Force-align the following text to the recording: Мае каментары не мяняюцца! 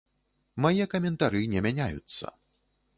Мае 0.65 0.87
каментары 0.95 1.45
не 1.55 1.59
мяняюцца! 1.67 2.37